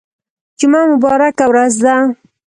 [0.59, 1.95] جمعه مبارکه ورځ ده